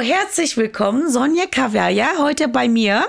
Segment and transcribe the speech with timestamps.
[0.00, 3.06] Herzlich willkommen, Sonja Kaverja, heute bei mir.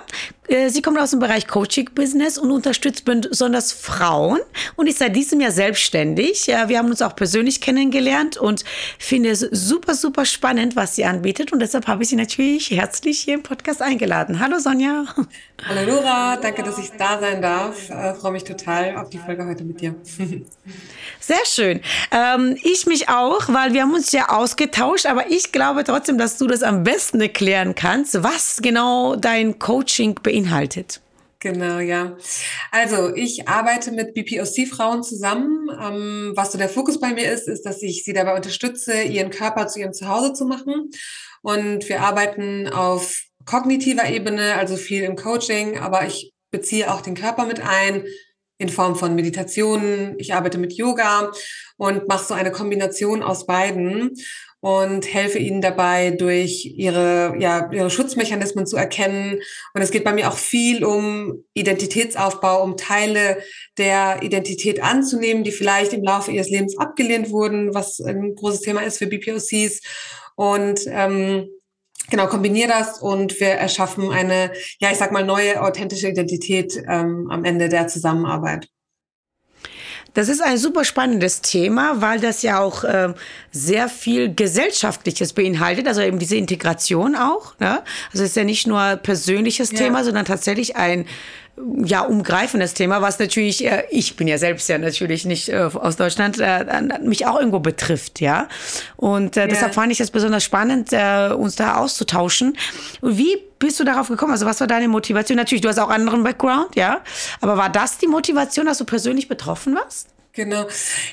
[0.49, 4.39] Äh, sie kommt aus dem Bereich Coaching-Business und unterstützt besonders Frauen
[4.75, 6.47] und ist seit diesem Jahr selbstständig.
[6.47, 8.63] Wir haben uns auch persönlich kennengelernt und
[8.97, 11.53] finde es super, super spannend, was sie anbietet.
[11.53, 14.39] Und deshalb habe ich sie natürlich herzlich hier im Podcast eingeladen.
[14.39, 15.05] Hallo Sonja.
[15.67, 17.75] Hallo Laura, danke, dass ich da sein darf.
[17.83, 19.95] Ich freue mich total auf die Folge heute mit dir.
[21.19, 21.81] Sehr schön.
[22.11, 26.37] Ähm, ich mich auch, weil wir haben uns ja ausgetauscht, aber ich glaube trotzdem, dass
[26.37, 30.38] du das am besten erklären kannst, was genau dein Coaching beinhaltet.
[31.41, 32.17] Genau, ja.
[32.71, 35.69] Also ich arbeite mit BPOC-Frauen zusammen.
[35.81, 39.29] Ähm, was so der Fokus bei mir ist, ist, dass ich sie dabei unterstütze, ihren
[39.29, 40.89] Körper zu ihrem Zuhause zu machen.
[41.41, 47.15] Und wir arbeiten auf kognitiver Ebene, also viel im Coaching, aber ich beziehe auch den
[47.15, 48.03] Körper mit ein,
[48.59, 50.15] in Form von Meditationen.
[50.19, 51.31] Ich arbeite mit Yoga
[51.77, 54.11] und mache so eine Kombination aus beiden
[54.61, 59.39] und helfe ihnen dabei, durch ihre, ja, ihre Schutzmechanismen zu erkennen.
[59.73, 63.41] Und es geht bei mir auch viel um Identitätsaufbau, um Teile
[63.77, 68.81] der Identität anzunehmen, die vielleicht im Laufe ihres Lebens abgelehnt wurden, was ein großes Thema
[68.81, 69.79] ist für BPOCs.
[70.35, 71.47] Und ähm,
[72.09, 77.27] Genau, kombiniere das und wir erschaffen eine, ja, ich sag mal, neue authentische Identität ähm,
[77.29, 78.67] am Ende der Zusammenarbeit.
[80.13, 83.13] Das ist ein super spannendes Thema, weil das ja auch äh,
[83.51, 87.57] sehr viel Gesellschaftliches beinhaltet, also eben diese Integration auch.
[87.59, 87.83] Ne?
[88.11, 89.77] Also es ist ja nicht nur persönliches ja.
[89.77, 91.05] Thema, sondern tatsächlich ein
[91.83, 95.95] ja, umgreifendes Thema, was natürlich, äh, ich bin ja selbst ja natürlich nicht äh, aus
[95.97, 96.65] Deutschland, äh,
[97.01, 98.47] mich auch irgendwo betrifft, ja.
[98.95, 99.49] Und äh, yeah.
[99.49, 102.57] deshalb fand ich das besonders spannend, äh, uns da auszutauschen.
[103.01, 104.31] Und wie bist du darauf gekommen?
[104.31, 105.35] Also was war deine Motivation?
[105.35, 107.01] Natürlich, du hast auch anderen Background, ja.
[107.41, 110.09] Aber war das die Motivation, dass du persönlich betroffen warst?
[110.39, 110.67] Genau.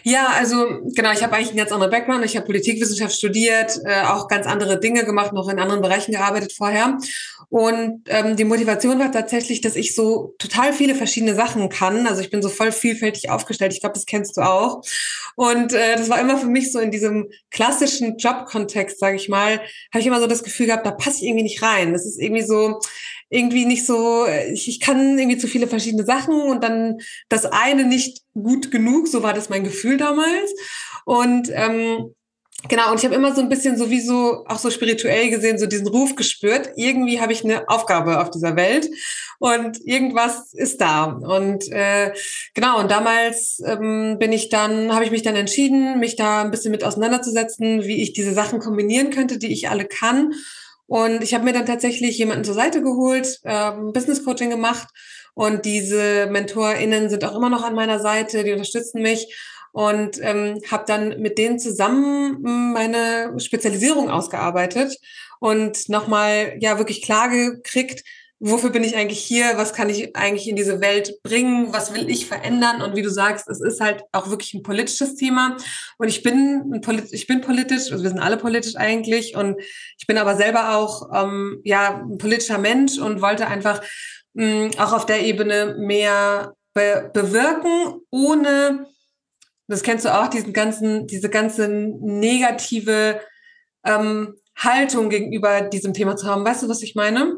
[0.05, 2.25] Ja, also genau, ich habe eigentlich einen ganz anderen Background.
[2.25, 6.53] Ich habe Politikwissenschaft studiert, äh, auch ganz andere Dinge gemacht, noch in anderen Bereichen gearbeitet
[6.53, 6.97] vorher.
[7.49, 12.07] Und ähm, die Motivation war tatsächlich, dass ich so total viele verschiedene Sachen kann.
[12.07, 13.73] Also ich bin so voll vielfältig aufgestellt.
[13.73, 14.83] Ich glaube, das kennst du auch.
[15.35, 19.55] Und äh, das war immer für mich so in diesem klassischen Jobkontext, sage ich mal,
[19.93, 21.93] habe ich immer so das Gefühl gehabt, da passe ich irgendwie nicht rein.
[21.93, 22.79] Das ist irgendwie so,
[23.29, 26.99] irgendwie nicht so, ich, ich kann irgendwie zu viele verschiedene Sachen und dann
[27.29, 30.53] das eine nicht gut genug, so war das mein Gefühl damals.
[31.05, 32.15] Und ähm,
[32.69, 35.87] Genau, und ich habe immer so ein bisschen sowieso auch so spirituell gesehen, so diesen
[35.87, 36.71] Ruf gespürt.
[36.77, 38.89] Irgendwie habe ich eine Aufgabe auf dieser Welt
[39.39, 41.05] und irgendwas ist da.
[41.05, 42.13] Und äh,
[42.55, 46.51] genau, und damals ähm, bin ich dann, habe ich mich dann entschieden, mich da ein
[46.51, 50.33] bisschen mit auseinanderzusetzen, wie ich diese Sachen kombinieren könnte, die ich alle kann.
[50.87, 54.89] Und ich habe mir dann tatsächlich jemanden zur Seite geholt, ähm, Business Coaching gemacht.
[55.35, 59.37] Und diese MentorInnen sind auch immer noch an meiner Seite, die unterstützen mich.
[59.73, 64.97] Und ähm, habe dann mit denen zusammen hm, meine Spezialisierung ausgearbeitet
[65.39, 68.03] und nochmal ja wirklich klar gekriegt,
[68.39, 72.11] wofür bin ich eigentlich hier, was kann ich eigentlich in diese Welt bringen, was will
[72.11, 72.83] ich verändern?
[72.83, 75.57] Und wie du sagst, es ist halt auch wirklich ein politisches Thema.
[75.99, 79.37] Und ich bin ich bin politisch, also wir sind alle politisch eigentlich.
[79.37, 79.61] Und
[79.99, 83.83] ich bin aber selber auch ähm, ja ein politischer Mensch und wollte einfach
[84.35, 88.87] mh, hm, auch auf der Ebene mehr be bewirken, ohne
[89.69, 93.21] das kennst du auch, diesen ganzen, diese ganze negative
[93.85, 96.45] ähm, Haltung gegenüber diesem Thema zu haben.
[96.45, 97.37] Weißt du, was ich meine?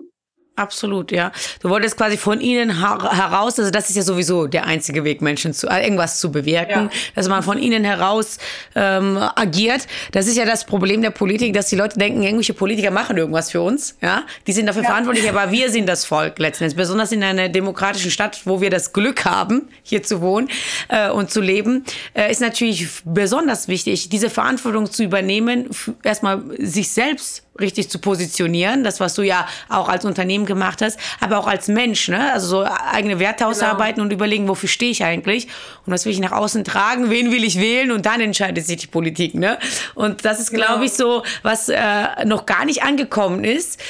[0.59, 1.31] Absolut, ja.
[1.63, 5.55] Du wolltest quasi von ihnen heraus, also das ist ja sowieso der einzige Weg, Menschen
[5.55, 6.91] zu äh, irgendwas zu bewirken, ja.
[7.15, 8.39] dass man von ihnen heraus
[8.75, 9.87] ähm, agiert.
[10.11, 13.53] Das ist ja das Problem der Politik, dass die Leute denken, irgendwelche Politiker machen irgendwas
[13.53, 14.25] für uns, ja.
[14.49, 14.89] Die sind dafür ja.
[14.89, 16.77] verantwortlich, aber wir sind das Volk letztendlich.
[16.77, 20.49] Besonders in einer demokratischen Stadt, wo wir das Glück haben, hier zu wohnen
[20.89, 25.71] äh, und zu leben, äh, ist natürlich besonders wichtig, diese Verantwortung zu übernehmen,
[26.03, 30.99] erstmal sich selbst richtig zu positionieren, das, was du ja auch als Unternehmen gemacht hast,
[31.21, 32.33] aber auch als Mensch, ne?
[32.33, 33.51] Also so eigene Werte genau.
[33.51, 34.05] ausarbeiten genau.
[34.07, 35.49] und überlegen, wofür stehe ich eigentlich
[35.87, 38.79] und was will ich nach außen tragen, wen will ich wählen und dann entscheidet sich
[38.79, 39.59] die Politik, ne?
[39.95, 40.67] Und das ist, genau.
[40.67, 43.81] glaube ich, so, was äh, noch gar nicht angekommen ist.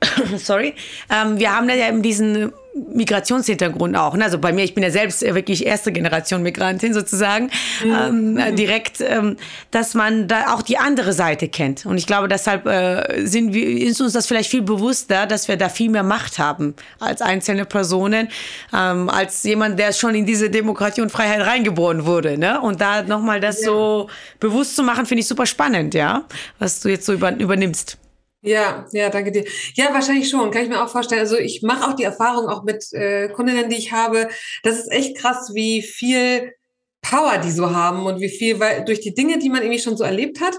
[0.36, 0.74] Sorry.
[1.10, 4.14] Ähm, wir haben ja eben diesen Migrationshintergrund auch.
[4.14, 4.24] Ne?
[4.24, 7.50] Also bei mir, ich bin ja selbst wirklich erste Generation Migrantin sozusagen,
[7.84, 8.38] mhm.
[8.38, 9.36] ähm, direkt, ähm,
[9.70, 11.84] dass man da auch die andere Seite kennt.
[11.84, 15.56] Und ich glaube, deshalb äh, sind wir, ist uns das vielleicht viel bewusster, dass wir
[15.56, 18.28] da viel mehr Macht haben als einzelne Personen,
[18.72, 22.38] ähm, als jemand, der schon in diese Demokratie und Freiheit reingeboren wurde.
[22.38, 22.60] Ne?
[22.60, 23.66] Und da nochmal das ja.
[23.66, 24.08] so
[24.38, 26.24] bewusst zu machen, finde ich super spannend, ja,
[26.58, 27.98] was du jetzt so über, übernimmst.
[28.42, 29.44] Ja, ja, danke dir.
[29.74, 31.20] Ja, wahrscheinlich schon, kann ich mir auch vorstellen.
[31.20, 34.28] Also ich mache auch die Erfahrung auch mit äh, Kundinnen, die ich habe.
[34.62, 36.54] Das ist echt krass, wie viel
[37.02, 39.96] Power die so haben und wie viel, weil durch die Dinge, die man irgendwie schon
[39.96, 40.54] so erlebt hat,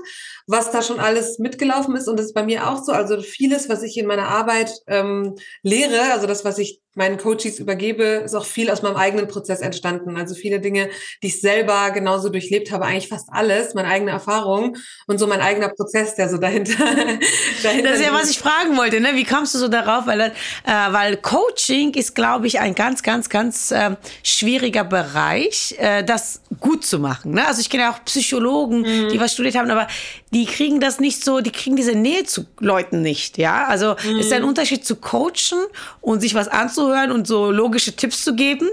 [0.51, 3.69] was da schon alles mitgelaufen ist und das ist bei mir auch so, also vieles,
[3.69, 8.35] was ich in meiner Arbeit ähm, lehre, also das, was ich meinen Coaches übergebe, ist
[8.35, 10.17] auch viel aus meinem eigenen Prozess entstanden.
[10.17, 10.89] Also viele Dinge,
[11.23, 14.75] die ich selber genauso durchlebt habe, eigentlich fast alles, meine eigene Erfahrung
[15.07, 16.73] und so mein eigener Prozess, der so dahinter.
[17.63, 19.11] dahinter das ist ja, was ich fragen wollte, ne?
[19.13, 20.05] Wie kamst du so darauf?
[20.05, 20.31] Weil, äh,
[20.65, 23.91] weil Coaching ist, glaube ich, ein ganz, ganz, ganz äh,
[24.23, 27.33] schwieriger Bereich, äh, das gut zu machen.
[27.33, 27.47] Ne?
[27.47, 29.09] Also ich kenne ja auch Psychologen, mhm.
[29.09, 29.87] die was studiert haben, aber
[30.33, 33.65] die kriegen das nicht so, die kriegen diese Nähe zu Leuten nicht, ja.
[33.67, 34.19] Also mhm.
[34.19, 35.59] ist ein Unterschied zu coachen
[36.01, 38.69] und sich was anzuhören und so logische Tipps zu geben.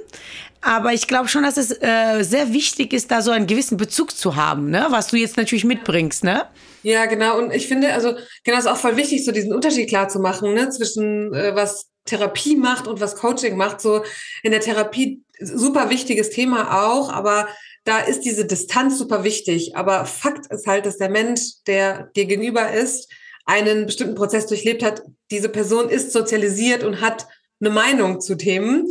[0.60, 4.16] Aber ich glaube schon, dass es äh, sehr wichtig ist, da so einen gewissen Bezug
[4.16, 4.86] zu haben, ne?
[4.90, 6.46] was du jetzt natürlich mitbringst, ne?
[6.82, 7.38] Ja, genau.
[7.38, 8.14] Und ich finde, also
[8.44, 11.86] genau, ist auch voll wichtig, so diesen Unterschied klar zu machen, ne, zwischen äh, was
[12.08, 13.81] Therapie macht und was Coaching macht.
[13.81, 14.02] So
[14.43, 17.49] in der Therapie super wichtiges Thema auch, aber
[17.84, 19.76] da ist diese Distanz super wichtig.
[19.76, 23.10] Aber Fakt ist halt, dass der Mensch, der dir gegenüber ist,
[23.46, 25.02] einen bestimmten Prozess durchlebt hat.
[25.31, 27.26] Diese Person ist sozialisiert und hat
[27.60, 28.88] eine Meinung zu Themen.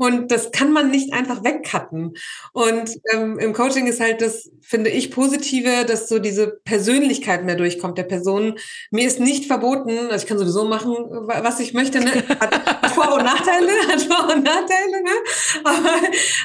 [0.00, 2.14] Und das kann man nicht einfach wegcutten.
[2.54, 7.54] Und ähm, im Coaching ist halt das, finde ich, Positive, dass so diese Persönlichkeit mehr
[7.54, 8.54] durchkommt der Person.
[8.90, 12.00] Mir ist nicht verboten, also ich kann sowieso machen, was ich möchte.
[12.00, 12.12] Ne?
[12.40, 15.02] Hat Vor- und Nachteile, hat Vor- und Nachteile.
[15.02, 15.10] Ne?
[15.64, 15.94] Aber,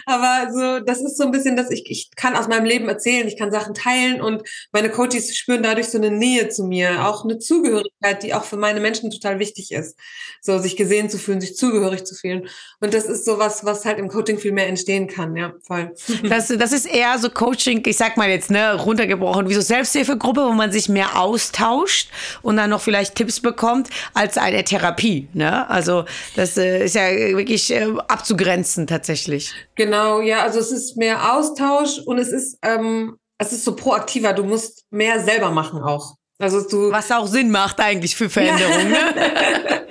[0.05, 3.25] aber so, das ist so ein bisschen, dass ich, ich kann aus meinem Leben erzählen,
[3.25, 4.43] ich kann Sachen teilen und
[4.73, 8.57] meine Coaches spüren dadurch so eine Nähe zu mir, auch eine Zugehörigkeit, die auch für
[8.57, 9.97] meine Menschen total wichtig ist.
[10.41, 12.49] So, sich gesehen zu fühlen, sich zugehörig zu fühlen.
[12.81, 15.93] Und das ist so was, was halt im Coaching viel mehr entstehen kann, ja, voll.
[16.35, 20.41] Das, das ist eher so Coaching, ich sag mal jetzt, ne, runtergebrochen, wie so Selbsthilfegruppe,
[20.45, 22.09] wo man sich mehr austauscht
[22.41, 25.69] und dann noch vielleicht Tipps bekommt, als eine Therapie, ne?
[25.69, 26.05] Also,
[26.35, 29.53] das äh, ist ja wirklich äh, abzugrenzen tatsächlich.
[29.75, 34.33] Genau, ja, also es ist mehr Austausch und es ist, ähm, es ist so proaktiver,
[34.33, 36.15] du musst mehr selber machen auch.
[36.37, 38.91] Also du, Was auch Sinn macht eigentlich für Veränderungen.
[38.91, 39.85] Ne?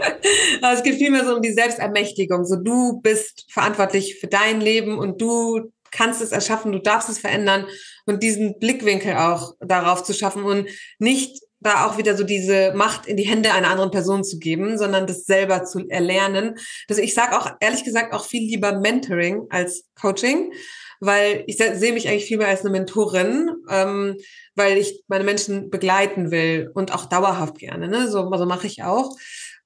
[0.74, 2.44] es geht vielmehr so um die Selbstermächtigung.
[2.44, 7.18] So du bist verantwortlich für dein Leben und du kannst es erschaffen, du darfst es
[7.18, 7.66] verändern
[8.04, 10.68] und diesen Blickwinkel auch darauf zu schaffen und
[10.98, 14.76] nicht da auch wieder so diese Macht in die Hände einer anderen Person zu geben,
[14.76, 16.56] sondern das selber zu erlernen.
[16.88, 20.52] Also ich sage auch ehrlich gesagt auch viel lieber Mentoring als Coaching,
[21.00, 24.16] weil ich sehe mich eigentlich viel mehr als eine Mentorin, ähm,
[24.54, 27.88] weil ich meine Menschen begleiten will und auch dauerhaft gerne.
[27.88, 28.08] Ne?
[28.08, 29.16] So, so mache ich auch.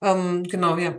[0.02, 0.98] Ähm, genau, ja.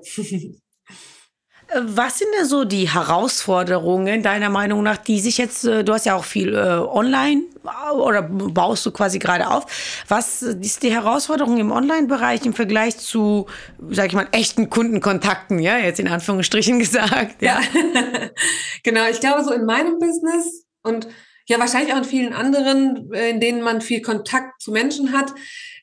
[1.75, 6.07] Was sind denn so die Herausforderungen deiner Meinung nach, die sich jetzt, äh, du hast
[6.07, 9.65] ja auch viel äh, online äh, oder baust du quasi gerade auf.
[10.07, 13.45] Was ist die Herausforderung im Online-Bereich im Vergleich zu,
[13.88, 17.39] sag ich mal, echten Kundenkontakten, ja, jetzt in Anführungsstrichen gesagt?
[17.41, 18.30] Ja, ja.
[18.83, 19.07] genau.
[19.07, 21.07] Ich glaube, so in meinem Business und
[21.50, 25.34] ja, wahrscheinlich auch in vielen anderen, äh, in denen man viel Kontakt zu Menschen hat,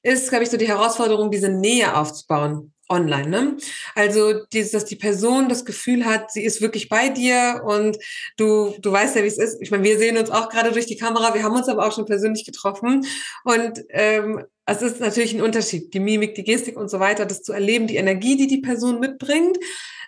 [0.03, 3.29] ist, glaube ich, so die Herausforderung, diese Nähe aufzubauen online.
[3.29, 3.57] Ne?
[3.97, 7.99] Also, dass die Person das Gefühl hat, sie ist wirklich bei dir und
[8.37, 9.61] du, du weißt ja, wie es ist.
[9.61, 11.93] Ich meine, wir sehen uns auch gerade durch die Kamera, wir haben uns aber auch
[11.93, 13.05] schon persönlich getroffen.
[13.43, 17.43] Und ähm, es ist natürlich ein Unterschied, die Mimik, die Gestik und so weiter, das
[17.43, 19.59] zu erleben, die Energie, die die Person mitbringt.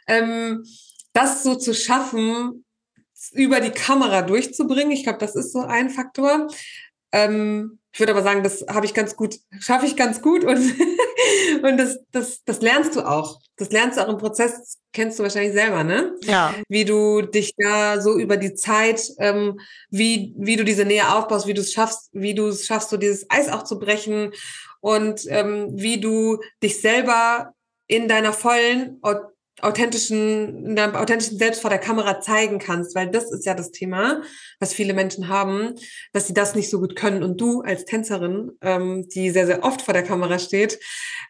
[0.06, 0.62] Ähm,
[1.12, 2.64] das so zu schaffen,
[3.32, 4.92] über die Kamera durchzubringen.
[4.92, 6.48] Ich glaube, das ist so ein Faktor.
[7.12, 10.56] Ähm, ich würde aber sagen, das habe ich ganz gut, schaffe ich ganz gut und,
[11.62, 13.40] und das, das, das lernst du auch.
[13.56, 16.14] Das lernst du auch im Prozess, kennst du wahrscheinlich selber, ne?
[16.22, 16.54] Ja.
[16.68, 19.58] Wie du dich da so über die Zeit, ähm,
[19.90, 22.96] wie, wie du diese Nähe aufbaust, wie du es schaffst, wie du es schaffst, so
[22.96, 24.32] dieses Eis auch zu brechen
[24.80, 27.52] und ähm, wie du dich selber
[27.88, 28.98] in deiner vollen
[29.60, 33.70] authentischen, in deinem authentischen Selbst vor der Kamera zeigen kannst, weil das ist ja das
[33.70, 34.22] Thema,
[34.60, 35.74] was viele Menschen haben,
[36.12, 37.22] dass sie das nicht so gut können.
[37.22, 40.78] Und du als Tänzerin, ähm, die sehr, sehr oft vor der Kamera steht,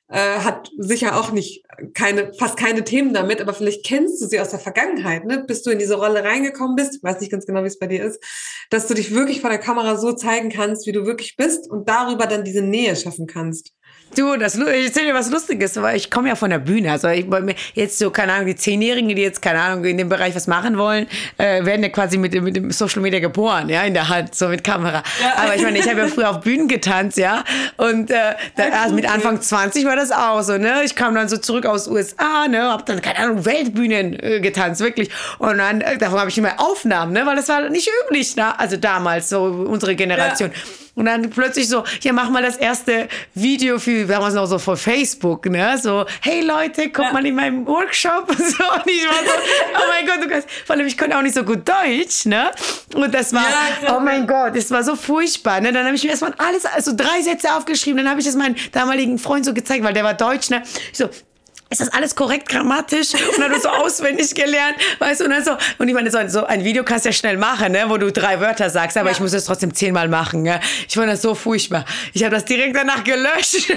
[0.08, 4.40] äh, hat sicher auch nicht keine, fast keine Themen damit, aber vielleicht kennst du sie
[4.40, 5.44] aus der Vergangenheit, ne?
[5.46, 8.04] bis du in diese Rolle reingekommen bist, weiß nicht ganz genau, wie es bei dir
[8.04, 8.22] ist,
[8.70, 11.88] dass du dich wirklich vor der Kamera so zeigen kannst, wie du wirklich bist und
[11.88, 13.72] darüber dann diese Nähe schaffen kannst.
[14.16, 16.92] Du, das, ich erzähle dir was Lustiges, weil ich komme ja von der Bühne.
[16.92, 17.26] Also ich,
[17.74, 20.78] jetzt so, keine Ahnung, die Zehnjährigen, die jetzt, keine Ahnung, in dem Bereich was machen
[20.78, 24.34] wollen, äh, werden ja quasi mit, mit dem Social Media geboren, ja, in der Hand,
[24.34, 25.02] so mit Kamera.
[25.22, 25.42] Ja.
[25.42, 27.44] Aber ich meine, ich habe ja früher auf Bühnen getanzt, ja.
[27.76, 30.82] Und äh, da, also mit Anfang 20 war das auch so, ne?
[30.84, 32.72] Ich kam dann so zurück aus USA, ne?
[32.72, 35.10] Hab dann, keine Ahnung, Weltbühnen äh, getanzt, wirklich.
[35.38, 37.26] Und dann, äh, davon habe ich immer Aufnahmen, ne?
[37.26, 38.58] Weil das war nicht üblich, ne?
[38.58, 40.50] Also damals, so unsere Generation.
[40.52, 40.87] Ja.
[40.98, 44.76] Und dann plötzlich so, ja, mach mal das erste Video für, damals noch so von
[44.76, 45.78] Facebook, ne?
[45.80, 47.12] So, hey Leute, kommt ja.
[47.12, 48.26] mal in meinen Workshop.
[48.48, 49.30] So, und ich war so,
[49.74, 52.50] oh mein Gott, du kannst, vor allem, ich konnte auch nicht so gut Deutsch, ne?
[52.94, 55.72] Und das war, ja, oh mein Gott, das war so furchtbar, ne?
[55.72, 58.56] Dann habe ich mir erstmal alles, also drei Sätze aufgeschrieben, dann habe ich das meinem
[58.72, 60.62] damaligen Freund so gezeigt, weil der war Deutsch, ne?
[60.90, 61.10] Ich so,
[61.70, 63.14] ist das alles korrekt grammatisch?
[63.14, 66.46] Und dann so auswendig gelernt, weißt du, und dann so, und ich meine, so, so
[66.46, 69.14] ein Video kannst du ja schnell machen, ne, wo du drei Wörter sagst, aber ja.
[69.14, 70.60] ich muss es trotzdem zehnmal machen, ne?
[70.88, 71.84] Ich fand das so furchtbar.
[72.12, 73.68] Ich habe das direkt danach gelöscht.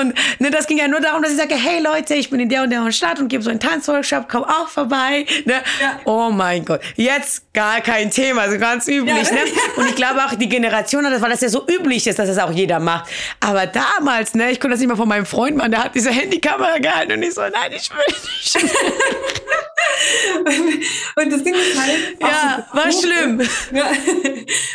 [0.00, 2.48] und ne, das ging ja nur darum, dass ich sage, hey Leute, ich bin in
[2.48, 5.26] der und der Stadt und gebe so einen Tanzworkshop, komm auch vorbei.
[5.44, 5.54] Ne?
[5.80, 6.00] Ja.
[6.04, 9.28] Oh mein Gott, jetzt gar kein Thema, so ganz üblich.
[9.28, 9.34] Ja.
[9.34, 9.40] Ne?
[9.76, 12.28] Und ich glaube auch die Generation hat das, weil das ja so üblich ist, dass
[12.28, 13.10] das auch jeder macht.
[13.40, 16.10] Aber damals, ne, ich konnte das nicht mal von meinem Freund machen, der hat diese
[16.10, 18.56] Handykamera gehalten und ich so, nein, ich will nicht.
[21.16, 22.20] und das Ding ist halt.
[22.20, 23.40] Ja, so war schlimm.
[23.72, 23.90] Ja.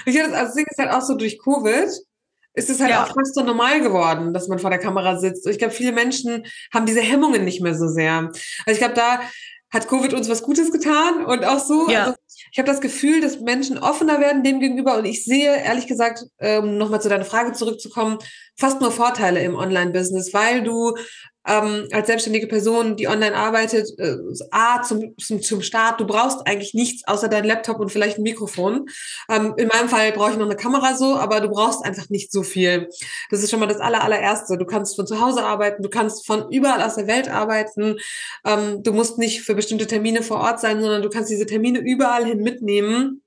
[0.05, 1.89] Ich das, also das Ding ist halt auch so durch Covid
[2.53, 3.03] ist es halt ja.
[3.03, 5.47] auch fast so normal geworden, dass man vor der Kamera sitzt.
[5.47, 8.29] Ich glaube, viele Menschen haben diese Hemmungen nicht mehr so sehr.
[8.65, 9.21] Also ich glaube, da
[9.71, 11.89] hat Covid uns was Gutes getan und auch so.
[11.89, 12.05] Ja.
[12.05, 12.15] Also
[12.51, 16.21] ich habe das Gefühl, dass Menschen offener werden dem gegenüber und ich sehe, ehrlich gesagt,
[16.21, 18.17] um ähm, nochmal zu deiner Frage zurückzukommen,
[18.57, 20.95] fast nur Vorteile im Online-Business, weil du
[21.47, 24.15] ähm, als selbstständige Person, die online arbeitet, äh,
[24.51, 28.23] A, zum, zum, zum Start, du brauchst eigentlich nichts außer dein Laptop und vielleicht ein
[28.23, 28.85] Mikrofon.
[29.29, 32.31] Ähm, in meinem Fall brauche ich noch eine Kamera so, aber du brauchst einfach nicht
[32.31, 32.89] so viel.
[33.29, 34.57] Das ist schon mal das aller, allererste.
[34.57, 37.97] Du kannst von zu Hause arbeiten, du kannst von überall aus der Welt arbeiten.
[38.45, 41.79] Ähm, du musst nicht für bestimmte Termine vor Ort sein, sondern du kannst diese Termine
[41.79, 43.23] überall hin mitnehmen.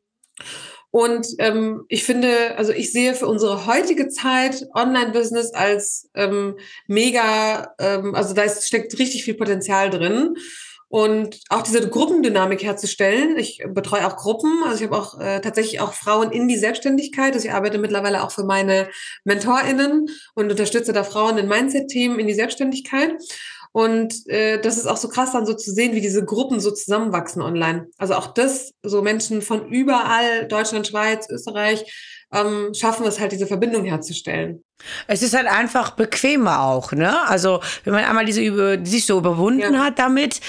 [0.94, 6.54] Und ähm, ich finde, also ich sehe für unsere heutige Zeit Online-Business als ähm,
[6.86, 10.36] mega, ähm, also da ist, steckt richtig viel Potenzial drin.
[10.86, 13.36] Und auch diese Gruppendynamik herzustellen.
[13.36, 17.34] Ich betreue auch Gruppen, also ich habe auch äh, tatsächlich auch Frauen in die Selbstständigkeit.
[17.34, 18.88] Also ich arbeite mittlerweile auch für meine
[19.24, 23.14] MentorInnen und unterstütze da Frauen in Mindset-Themen in die Selbstständigkeit.
[23.74, 26.70] Und äh, das ist auch so krass dann so zu sehen, wie diese Gruppen so
[26.70, 27.88] zusammenwachsen online.
[27.98, 31.84] Also auch das, so Menschen von überall, Deutschland, Schweiz, Österreich,
[32.32, 34.62] ähm, schaffen es halt, diese Verbindung herzustellen.
[35.08, 37.26] Es ist halt einfach bequemer auch, ne?
[37.26, 39.84] Also wenn man einmal diese die sich so überwunden ja.
[39.84, 40.40] hat damit,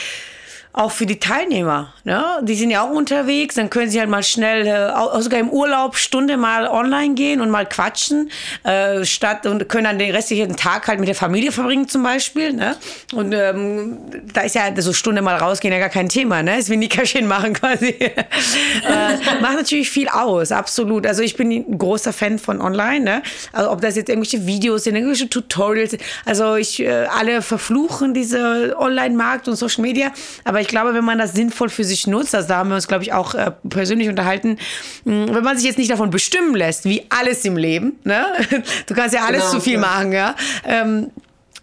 [0.76, 1.94] auch für die Teilnehmer.
[2.04, 2.22] Ne?
[2.42, 5.96] Die sind ja auch unterwegs, dann können sie halt mal schnell, äh, sogar im Urlaub,
[5.96, 8.30] Stunde mal online gehen und mal quatschen,
[8.64, 12.52] äh, statt und können dann den restlichen Tag halt mit der Familie verbringen zum Beispiel.
[12.52, 12.76] Ne?
[13.14, 14.00] Und ähm,
[14.34, 16.60] da ist ja so Stunde mal rausgehen ja gar kein Thema, ne?
[16.60, 17.88] Ist wie Nickerchen machen quasi.
[18.00, 18.24] äh,
[19.42, 21.08] macht natürlich viel aus, absolut.
[21.08, 23.24] Also ich bin ein großer Fan von online, ne?
[23.54, 25.96] Also ob das jetzt irgendwelche Videos sind, irgendwelche Tutorials.
[26.26, 30.12] Also ich, äh, alle verfluchen diese Online-Markt und Social Media,
[30.44, 32.88] aber ich glaube, wenn man das sinnvoll für sich nutzt, also da haben wir uns,
[32.88, 34.58] glaube ich, auch äh, persönlich unterhalten,
[35.04, 38.26] mh, wenn man sich jetzt nicht davon bestimmen lässt, wie alles im Leben, ne?
[38.88, 39.80] du kannst ja alles genau, zu viel ja.
[39.80, 40.36] machen, ja.
[40.66, 41.12] Ähm,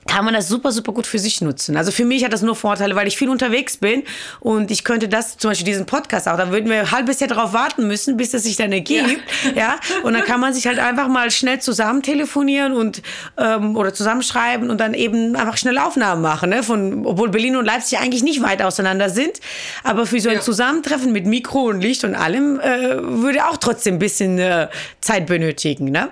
[0.06, 1.76] kann man das super, super gut für sich nutzen.
[1.76, 4.02] Also für mich hat das nur Vorteile, weil ich viel unterwegs bin
[4.40, 7.28] und ich könnte das, zum Beispiel diesen Podcast auch, da würden wir ein halbes Jahr
[7.28, 9.20] darauf warten müssen, bis das sich dann ergibt.
[9.44, 9.52] Ja.
[9.54, 9.80] ja.
[10.02, 13.02] Und dann kann man sich halt einfach mal schnell zusammen telefonieren und
[13.38, 16.50] ähm, oder zusammenschreiben und dann eben einfach schnell Aufnahmen machen.
[16.50, 16.62] Ne?
[16.62, 19.40] Von, obwohl Berlin und Leipzig eigentlich nicht weit auseinander sind.
[19.84, 20.40] Aber für so ein ja.
[20.40, 24.68] Zusammentreffen mit Mikro und Licht und allem äh, würde auch trotzdem ein bisschen äh,
[25.00, 25.90] Zeit benötigen.
[25.90, 26.10] Ne?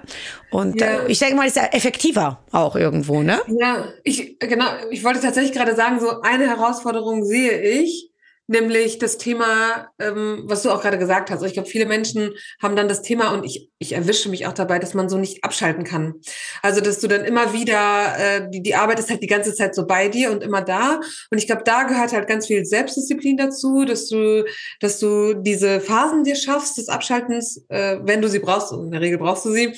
[0.50, 1.04] Und ja.
[1.04, 3.40] äh, ich denke mal, ist ja effektiver auch irgendwo, ne?
[3.46, 8.09] Ja, ich, genau, ich wollte tatsächlich gerade sagen, so eine Herausforderung sehe ich,
[8.50, 11.42] nämlich das Thema, ähm, was du auch gerade gesagt hast.
[11.42, 14.78] Ich glaube, viele Menschen haben dann das Thema und ich, ich erwische mich auch dabei,
[14.78, 16.14] dass man so nicht abschalten kann.
[16.60, 19.74] Also dass du dann immer wieder, äh, die, die Arbeit ist halt die ganze Zeit
[19.74, 21.00] so bei dir und immer da.
[21.30, 24.44] Und ich glaube, da gehört halt ganz viel Selbstdisziplin dazu, dass du,
[24.80, 28.72] dass du diese Phasen dir schaffst des Abschaltens, äh, wenn du sie brauchst.
[28.72, 29.74] In der Regel brauchst du sie.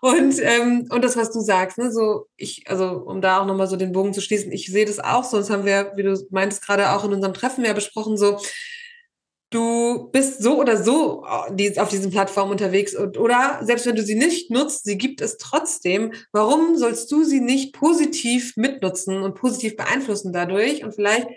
[0.00, 3.66] Und ähm, und das, was du sagst, ne, so ich, also um da auch nochmal
[3.66, 5.24] so den Bogen zu schließen, ich sehe das auch.
[5.24, 8.38] Sonst haben wir, wie du meintest gerade auch in unserem Treffen ja besprochen so,
[9.50, 14.16] du bist so oder so auf diesen Plattformen unterwegs und, oder selbst wenn du sie
[14.16, 16.12] nicht nutzt, sie gibt es trotzdem.
[16.32, 21.28] Warum sollst du sie nicht positiv mitnutzen und positiv beeinflussen dadurch und vielleicht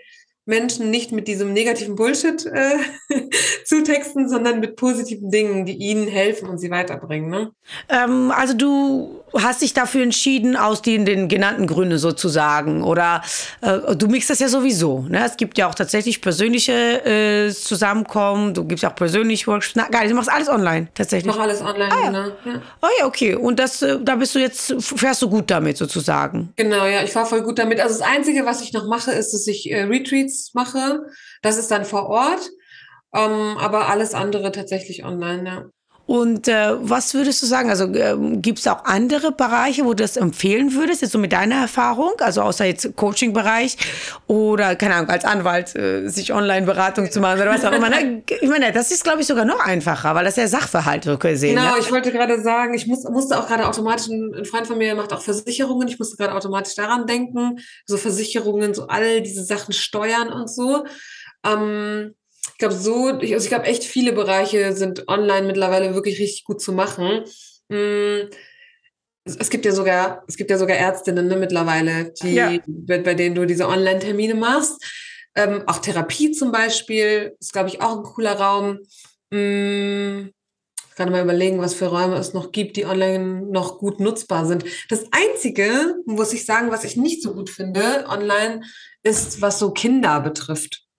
[0.46, 2.78] Menschen nicht mit diesem negativen Bullshit äh,
[3.64, 7.30] zutexten, sondern mit positiven Dingen, die ihnen helfen und sie weiterbringen.
[7.30, 7.52] Ne?
[7.88, 12.82] Ähm, also du hast dich dafür entschieden, aus den, den genannten Gründen sozusagen.
[12.82, 13.22] Oder
[13.60, 15.04] äh, du mixst das ja sowieso.
[15.08, 15.24] Ne?
[15.24, 19.76] Es gibt ja auch tatsächlich persönliche äh, Zusammenkommen, du gibst ja auch persönlich Workshops.
[19.76, 21.30] Na, geil, du machst alles online tatsächlich.
[21.30, 22.26] Ich mach alles online, ah, genau.
[22.44, 22.62] Ja.
[22.82, 23.34] Oh ja, okay.
[23.34, 26.52] Und das, äh, da bist du jetzt, fährst du gut damit sozusagen.
[26.56, 27.80] Genau, ja, ich fahre voll gut damit.
[27.80, 29.84] Also das Einzige, was ich noch mache, ist, dass ich äh,
[30.54, 31.06] Mache.
[31.42, 32.50] Das ist dann vor Ort.
[33.14, 35.64] Ähm, aber alles andere tatsächlich online, ja.
[36.10, 37.70] Und äh, was würdest du sagen?
[37.70, 41.30] Also äh, gibt es auch andere Bereiche, wo du das empfehlen würdest, jetzt so mit
[41.30, 43.76] deiner Erfahrung, also außer jetzt Coaching-Bereich
[44.26, 47.90] oder, keine Ahnung, als Anwalt äh, sich Online-Beratung zu machen oder was auch immer.
[47.90, 48.24] Ne?
[48.40, 51.54] Ich meine, das ist, glaube ich, sogar noch einfacher, weil das ja Sachverhalt gesehen.
[51.54, 51.78] Genau, ja?
[51.78, 55.12] ich wollte gerade sagen, ich muss, musste auch gerade automatisch, ein Freund von mir macht
[55.12, 60.32] auch Versicherungen, ich musste gerade automatisch daran denken, so Versicherungen, so all diese Sachen steuern
[60.32, 60.84] und so.
[61.46, 62.16] Ähm,
[62.60, 66.60] glaube, so, ich, also ich glaube, echt viele Bereiche sind online mittlerweile wirklich richtig gut
[66.60, 67.24] zu machen.
[67.68, 68.28] Mm,
[69.24, 72.52] es gibt ja sogar, es gibt ja sogar Ärztinnen ne, mittlerweile, die, ja.
[72.66, 74.82] bei, bei, denen du diese Online-Termine machst.
[75.34, 78.78] Ähm, auch Therapie zum Beispiel ist, glaube ich, auch ein cooler Raum.
[79.32, 80.30] Hm,
[80.88, 84.46] ich kann mal überlegen, was für Räume es noch gibt, die online noch gut nutzbar
[84.46, 84.64] sind.
[84.88, 88.62] Das Einzige, muss ich sagen, was ich nicht so gut finde online,
[89.02, 90.89] ist, was so Kinder betrifft.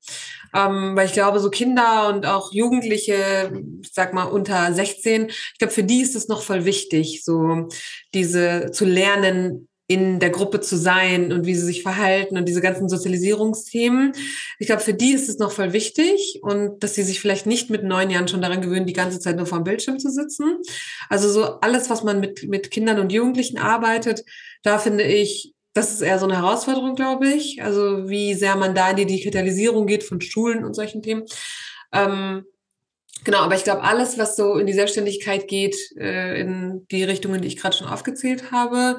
[0.54, 5.58] Ähm, weil ich glaube, so Kinder und auch Jugendliche, ich sag mal unter 16, ich
[5.60, 7.70] glaube, für die ist es noch voll wichtig, so
[8.14, 12.62] diese zu lernen, in der Gruppe zu sein und wie sie sich verhalten und diese
[12.62, 14.14] ganzen Sozialisierungsthemen.
[14.58, 17.70] Ich glaube, für die ist es noch voll wichtig und dass sie sich vielleicht nicht
[17.70, 20.60] mit neun Jahren schon daran gewöhnen, die ganze Zeit nur vor dem Bildschirm zu sitzen.
[21.10, 24.24] Also so alles, was man mit, mit Kindern und Jugendlichen arbeitet,
[24.64, 27.64] da finde ich, das ist eher so eine Herausforderung, glaube ich.
[27.64, 31.24] Also wie sehr man da in die Digitalisierung geht von Schulen und solchen Themen.
[31.94, 32.46] Ähm,
[33.24, 37.42] genau, aber ich glaube, alles, was so in die Selbstständigkeit geht, äh, in die Richtungen,
[37.42, 38.98] die ich gerade schon aufgezählt habe,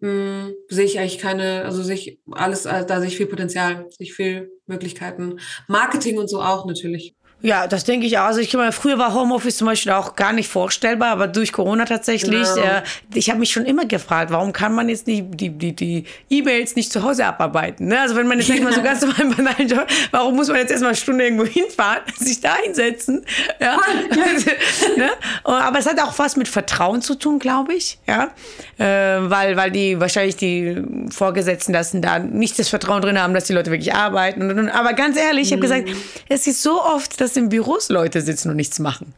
[0.00, 3.86] mh, hm, sehe ich eigentlich keine, also sehe ich alles, da sehe ich viel Potenzial,
[3.90, 5.38] sehe ich viel Möglichkeiten.
[5.68, 7.14] Marketing und so auch natürlich.
[7.40, 8.24] Ja, das denke ich auch.
[8.24, 11.84] Also ich meine, früher war Homeoffice zum Beispiel auch gar nicht vorstellbar, aber durch Corona
[11.84, 12.42] tatsächlich.
[12.54, 12.66] Genau.
[12.66, 12.82] Äh,
[13.14, 16.74] ich habe mich schon immer gefragt, warum kann man jetzt die die die die E-Mails
[16.74, 17.86] nicht zu Hause abarbeiten?
[17.86, 18.00] Ne?
[18.00, 18.60] Also wenn man jetzt ja.
[18.60, 22.02] mal so ganz normal banalen Job, warum muss man jetzt erstmal eine Stunde irgendwo hinfahren,
[22.18, 23.24] sich da hinsetzen?
[23.60, 23.76] Ja.
[24.96, 25.10] ne?
[25.44, 28.32] Aber es hat auch was mit Vertrauen zu tun, glaube ich, ja,
[28.78, 33.44] äh, weil weil die wahrscheinlich die Vorgesetzten das da nicht das Vertrauen drin haben, dass
[33.44, 34.42] die Leute wirklich arbeiten.
[34.42, 35.84] Und, und, aber ganz ehrlich, ich habe mhm.
[35.84, 35.88] gesagt,
[36.28, 39.14] es ist so oft, dass dass in Büros Leute sitzen und nichts machen.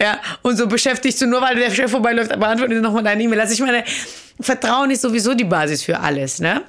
[0.00, 3.40] Ja, und so beschäftigst du nur, weil der Chef vorbeiläuft, beantwortet dir nochmal deine E-Mail.
[3.40, 3.84] Also ich meine,
[4.40, 6.62] Vertrauen ist sowieso die Basis für alles, ne?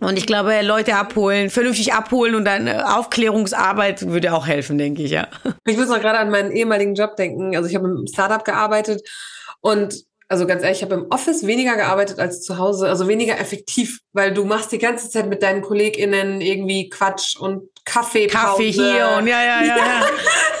[0.00, 5.02] Und ich glaube, Leute abholen, vernünftig abholen und dann äh, Aufklärungsarbeit würde auch helfen, denke
[5.02, 5.26] ich, ja.
[5.66, 7.56] Ich muss noch gerade an meinen ehemaligen Job denken.
[7.56, 9.02] Also ich habe im Startup gearbeitet
[9.60, 13.40] und also ganz ehrlich, ich habe im Office weniger gearbeitet als zu Hause, also weniger
[13.40, 18.26] effektiv, weil du machst die ganze Zeit mit deinen KollegInnen irgendwie Quatsch und Kaffee.
[18.26, 19.76] Kaffee hier und ja, ja, ja.
[19.76, 20.06] ja.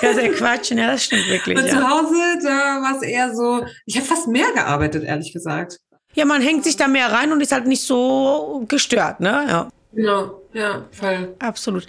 [0.00, 1.58] Ganz quatschen, ja, das stimmt wirklich.
[1.58, 1.72] Und ja.
[1.72, 5.80] zu Hause, da war es eher so, ich habe fast mehr gearbeitet, ehrlich gesagt.
[6.14, 9.44] Ja, man hängt sich da mehr rein und ist halt nicht so gestört, ne?
[9.48, 9.68] Ja.
[9.92, 11.34] Genau, ja, voll.
[11.38, 11.86] Absolut.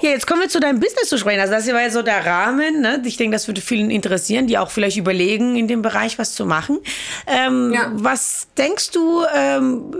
[0.00, 1.40] Ja, jetzt kommen wir zu deinem Business zu sprechen.
[1.40, 2.80] Also das war ja so der Rahmen.
[2.80, 3.02] Ne?
[3.04, 6.46] Ich denke, das würde vielen interessieren, die auch vielleicht überlegen, in dem Bereich was zu
[6.46, 6.78] machen.
[7.26, 7.90] Ähm, ja.
[7.92, 9.94] Was denkst du, ähm,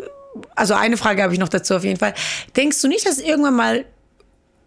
[0.55, 2.15] also eine Frage habe ich noch dazu auf jeden Fall.
[2.57, 3.85] Denkst du nicht, dass irgendwann mal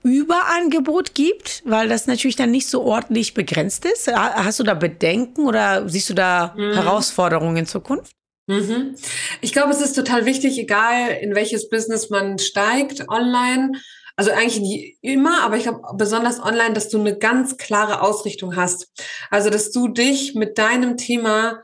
[0.03, 4.13] Überangebot gibt, weil das natürlich dann nicht so ordentlich begrenzt ist?
[4.13, 6.73] Hast du da Bedenken oder siehst du da mhm.
[6.73, 8.11] Herausforderungen in Zukunft?
[8.47, 8.95] Mhm.
[9.41, 13.71] Ich glaube, es ist total wichtig, egal in welches Business man steigt, online,
[14.15, 18.91] also eigentlich immer, aber ich glaube besonders online, dass du eine ganz klare Ausrichtung hast.
[19.31, 21.63] Also, dass du dich mit deinem Thema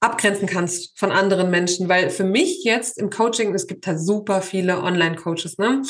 [0.00, 4.42] abgrenzen kannst von anderen Menschen, weil für mich jetzt im Coaching, es gibt halt super
[4.42, 5.82] viele Online-Coaches, ne?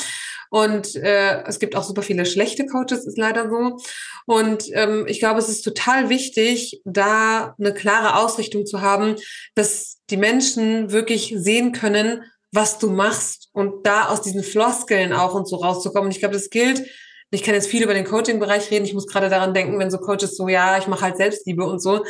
[0.49, 3.77] Und äh, es gibt auch super viele schlechte Coaches, ist leider so.
[4.25, 9.15] Und ähm, ich glaube, es ist total wichtig, da eine klare Ausrichtung zu haben,
[9.55, 15.35] dass die Menschen wirklich sehen können, was du machst und da aus diesen Floskeln auch
[15.35, 16.07] und so rauszukommen.
[16.07, 16.83] Und ich glaube, das gilt
[17.31, 18.85] ich kann jetzt viel über den Coaching-Bereich reden.
[18.85, 21.79] Ich muss gerade daran denken, wenn so Coaches so, ja, ich mache halt Selbstliebe und
[21.79, 22.03] so.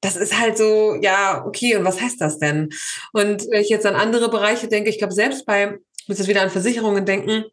[0.00, 2.68] Das ist halt so, ja, okay, und was heißt das denn?
[3.12, 6.28] Und wenn ich jetzt an andere Bereiche denke, ich glaube, selbst bei, ich muss jetzt
[6.28, 7.44] wieder an Versicherungen denken,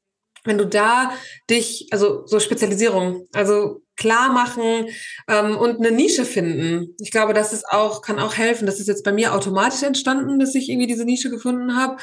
[0.47, 1.11] wenn du da
[1.49, 4.87] dich, also so Spezialisierung, also klar machen
[5.27, 6.95] ähm, und eine Nische finden.
[6.99, 8.65] Ich glaube, das ist auch, kann auch helfen.
[8.65, 11.97] Das ist jetzt bei mir automatisch entstanden, dass ich irgendwie diese Nische gefunden habe.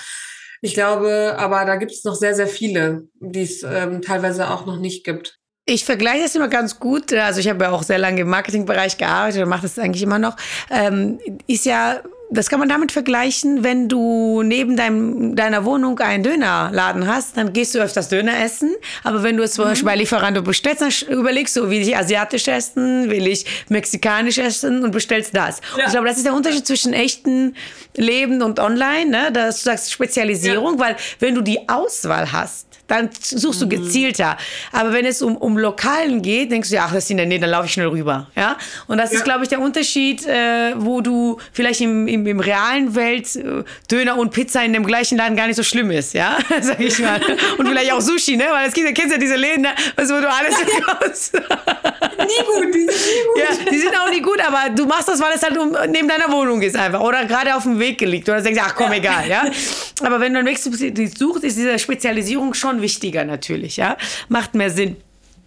[0.61, 4.67] Ich glaube, aber da gibt es noch sehr, sehr viele, die es ähm, teilweise auch
[4.67, 5.39] noch nicht gibt.
[5.67, 7.13] Ich vergleiche das immer ganz gut.
[7.13, 10.19] Also ich habe ja auch sehr lange im Marketingbereich gearbeitet und mache das eigentlich immer
[10.19, 10.37] noch.
[10.71, 16.23] Ähm, ist ja das kann man damit vergleichen, wenn du neben deinem, deiner Wohnung einen
[16.23, 18.75] Dönerladen hast, dann gehst du öfters Döner essen.
[19.03, 19.71] Aber wenn du es zum mhm.
[19.71, 24.83] Beispiel bei Lieferando bestellst, dann überlegst du, will ich asiatisch essen, will ich mexikanisch essen
[24.83, 25.61] und bestellst das.
[25.77, 25.85] Ja.
[25.87, 27.55] ich glaube, das ist der Unterschied zwischen echten
[27.97, 29.33] Leben und online, ne?
[29.33, 30.81] dass du sagst Spezialisierung, ja.
[30.81, 33.71] weil wenn du die Auswahl hast, dann suchst du mhm.
[33.71, 34.37] gezielter.
[34.73, 37.27] Aber wenn es um, um Lokalen geht, denkst du, ja, ach, das ist in der
[37.27, 38.29] Nähe, dann laufe ich schnell rüber.
[38.37, 38.57] Ja?
[38.87, 39.19] Und das ja.
[39.19, 43.64] ist, glaube ich, der Unterschied, äh, wo du vielleicht im, im, im realen Welt äh,
[43.90, 46.98] Döner und Pizza in dem gleichen Laden gar nicht so schlimm ist, ja, sag ich
[46.98, 47.20] mal.
[47.59, 48.46] Und vielleicht auch Sushi, ne?
[48.50, 49.74] Weil es gibt, kennst ja diese Läden, ne?
[49.96, 51.35] wo du alles bekommst.
[51.35, 53.38] nie gut, die sind nie gut.
[53.38, 56.09] Ja, die sind auch nie gut, aber du machst das, weil es halt um, neben
[56.09, 57.00] deiner Wohnung ist einfach.
[57.00, 58.29] Oder gerade auf dem Weg gelegt.
[58.29, 58.98] Oder denkst, ach komm, ja.
[58.98, 59.44] egal, ja.
[60.03, 63.96] Aber wenn du einen Weg suchst, ist diese Spezialisierung schon wichtiger natürlich, ja.
[64.29, 64.96] Macht mehr Sinn.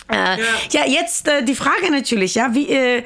[0.10, 0.38] Äh, ja.
[0.71, 0.86] ja.
[0.88, 3.03] jetzt äh, die Frage natürlich, ja, wie, äh,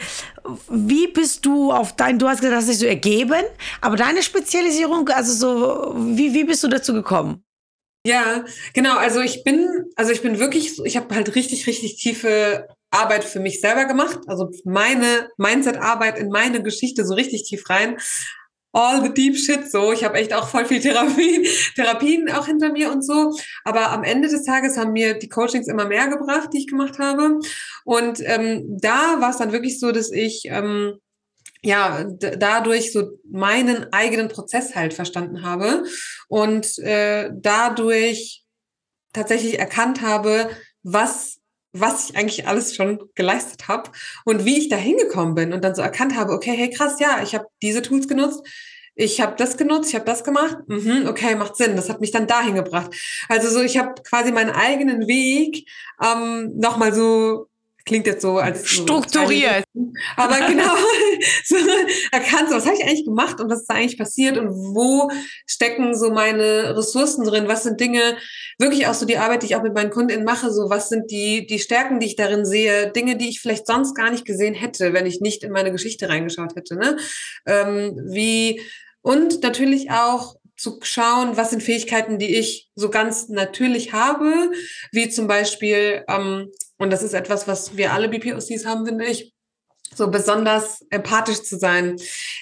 [0.70, 3.44] wie bist du auf dein, du hast gesagt, das ist so ergeben,
[3.82, 7.44] aber deine Spezialisierung, also so, wie, wie bist du dazu gekommen?
[8.06, 12.68] Ja, genau, also ich bin, also ich bin wirklich, ich habe halt richtig, richtig tiefe
[12.90, 17.98] Arbeit für mich selber gemacht, also meine Mindset-Arbeit in meine Geschichte so richtig tief rein
[18.74, 19.92] all the deep shit so.
[19.92, 23.34] Ich habe echt auch voll viel Therapien, Therapien auch hinter mir und so.
[23.64, 27.00] Aber am Ende des Tages haben mir die Coachings immer mehr gebracht, die ich gemacht
[27.00, 27.40] habe.
[27.84, 30.98] Und ähm, da war es dann wirklich so, dass ich ähm,
[31.62, 35.84] ja dadurch so meinen eigenen Prozess halt verstanden habe
[36.28, 38.44] und äh, dadurch
[39.14, 40.50] tatsächlich erkannt habe,
[40.84, 41.41] was
[41.74, 43.92] was ich eigentlich alles schon geleistet habe
[44.26, 47.22] und wie ich da hingekommen bin und dann so erkannt habe, okay, hey krass, ja,
[47.24, 48.42] ich habe diese Tools genutzt,
[48.96, 52.12] ich habe das genutzt, ich habe das gemacht, mhm, okay, macht Sinn, das hat mich
[52.12, 52.94] dann dahin gebracht.
[53.30, 55.68] Also so, ich habe quasi meinen eigenen Weg
[56.04, 57.48] ähm, nochmal so
[57.86, 59.63] klingt jetzt so als strukturiert.
[59.74, 60.76] So aber genau,
[61.46, 61.56] so
[62.12, 65.10] erkannt, was habe ich eigentlich gemacht und was ist da eigentlich passiert und wo
[65.46, 67.48] stecken so meine Ressourcen drin?
[67.48, 68.17] Was sind Dinge,
[68.60, 71.12] wirklich auch so die Arbeit, die ich auch mit meinen KundInnen mache, so was sind
[71.12, 74.54] die, die Stärken, die ich darin sehe, Dinge, die ich vielleicht sonst gar nicht gesehen
[74.54, 76.98] hätte, wenn ich nicht in meine Geschichte reingeschaut hätte, ne?
[77.46, 78.62] Ähm, wie,
[79.02, 84.52] und natürlich auch zu schauen, was sind Fähigkeiten, die ich so ganz natürlich habe,
[84.91, 89.34] wie zum Beispiel, ähm, und das ist etwas, was wir alle BPOCs haben, finde ich,
[89.94, 91.98] so besonders empathisch zu sein.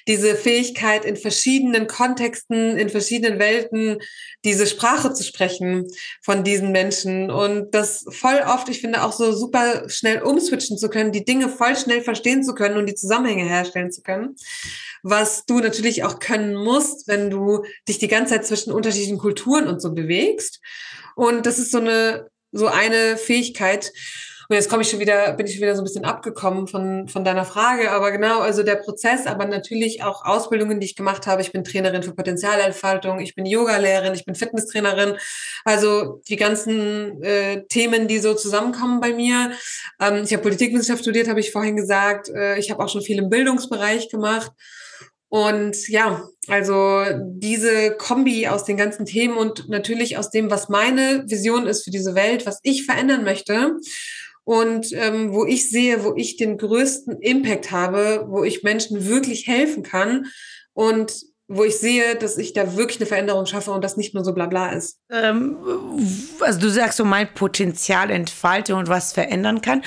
[0.07, 3.97] Diese Fähigkeit in verschiedenen Kontexten, in verschiedenen Welten,
[4.45, 5.87] diese Sprache zu sprechen
[6.21, 10.89] von diesen Menschen und das voll oft, ich finde auch so super schnell umswitchen zu
[10.89, 14.35] können, die Dinge voll schnell verstehen zu können und die Zusammenhänge herstellen zu können
[15.03, 19.67] was du natürlich auch können musst, wenn du dich die ganze Zeit zwischen unterschiedlichen Kulturen
[19.67, 20.59] und so bewegst.
[21.15, 23.91] Und das ist so eine, so eine Fähigkeit.
[24.51, 27.07] Und jetzt komme ich schon wieder, bin ich schon wieder so ein bisschen abgekommen von,
[27.07, 27.91] von deiner Frage.
[27.91, 31.43] Aber genau, also der Prozess, aber natürlich auch Ausbildungen, die ich gemacht habe.
[31.43, 35.17] Ich bin Trainerin für Potenzialentfaltung, ich bin Yogalehrerin, ich bin Fitnesstrainerin.
[35.65, 39.51] Also die ganzen äh, Themen, die so zusammenkommen bei mir.
[40.01, 42.29] Ähm, ich habe Politikwissenschaft studiert, habe ich vorhin gesagt.
[42.29, 44.51] Äh, ich habe auch schon viel im Bildungsbereich gemacht.
[45.27, 51.23] Und ja, also diese Kombi aus den ganzen Themen und natürlich aus dem, was meine
[51.27, 53.77] Vision ist für diese Welt, was ich verändern möchte
[54.49, 59.45] und ähm, wo ich sehe, wo ich den größten Impact habe, wo ich Menschen wirklich
[59.45, 60.25] helfen kann
[60.73, 61.13] und
[61.47, 64.33] wo ich sehe, dass ich da wirklich eine Veränderung schaffe und das nicht nur so
[64.33, 64.97] blabla ist.
[65.11, 65.55] Ähm,
[66.39, 69.83] also du sagst so, mein Potenzial entfalte und was verändern kann.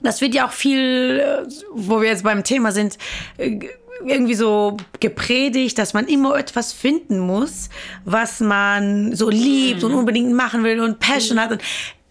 [0.00, 2.96] Das wird ja auch viel, äh, wo wir jetzt beim Thema sind,
[3.36, 3.58] äh,
[4.02, 7.68] irgendwie so gepredigt, dass man immer etwas finden muss,
[8.06, 9.90] was man so liebt mhm.
[9.90, 11.40] und unbedingt machen will und Passion mhm.
[11.42, 11.52] hat.
[11.52, 11.62] Und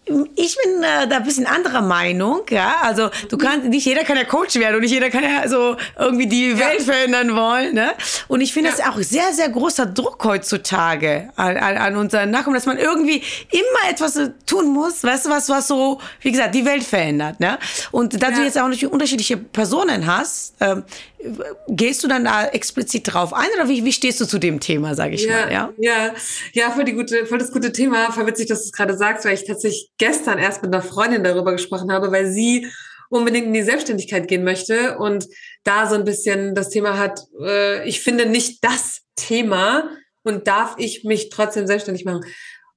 [0.06, 2.76] ich bin äh, da ein bisschen anderer Meinung, ja.
[2.82, 5.76] Also du kannst, nicht jeder kann ja Coach werden und nicht jeder kann ja so
[5.98, 6.84] irgendwie die Welt ja.
[6.84, 7.92] verändern wollen, ne?
[8.28, 8.76] Und ich finde, ja.
[8.76, 13.22] das auch sehr, sehr großer Druck heutzutage an, an, an unseren Nachkommen, dass man irgendwie
[13.50, 17.58] immer etwas tun muss, weißt du, was, was so, wie gesagt, die Welt verändert, ne?
[17.90, 18.36] Und da ja.
[18.36, 20.84] du jetzt auch natürlich unterschiedliche Personen hast, ähm,
[21.68, 24.94] gehst du dann da explizit drauf ein oder wie, wie stehst du zu dem Thema,
[24.94, 25.52] sage ich ja, mal?
[25.52, 26.14] Ja, ja,
[26.52, 28.12] ja, voll, die gute, voll das gute Thema.
[28.12, 31.24] Voll witzig, dass du es gerade sagst, weil ich tatsächlich gestern erst mit einer Freundin
[31.24, 32.68] darüber gesprochen habe, weil sie
[33.10, 35.26] unbedingt in die Selbstständigkeit gehen möchte und
[35.62, 39.88] da so ein bisschen das Thema hat, äh, ich finde nicht das Thema
[40.22, 42.24] und darf ich mich trotzdem selbstständig machen.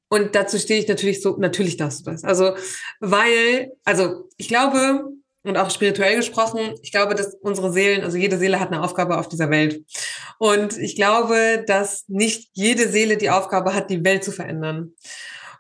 [0.10, 2.23] Und dazu stehe ich natürlich so, natürlich darfst du das.
[2.23, 2.56] Also,
[2.99, 5.06] weil, also ich glaube,
[5.43, 9.17] und auch spirituell gesprochen, ich glaube, dass unsere Seelen, also jede Seele hat eine Aufgabe
[9.17, 9.84] auf dieser Welt.
[10.39, 14.93] Und ich glaube, dass nicht jede Seele die Aufgabe hat, die Welt zu verändern.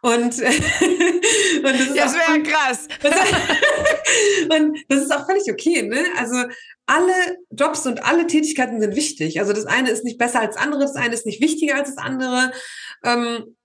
[0.01, 0.35] Und,
[1.73, 2.87] das, das wäre krass.
[4.49, 6.03] und das ist auch völlig okay, ne?
[6.17, 6.35] Also
[6.85, 9.39] alle Jobs und alle Tätigkeiten sind wichtig.
[9.39, 11.93] Also das eine ist nicht besser als das andere, das eine ist nicht wichtiger als
[11.93, 12.51] das andere.
[13.03, 13.55] Ähm,